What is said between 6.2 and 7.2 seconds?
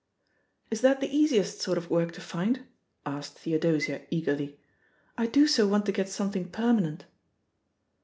thing permanent."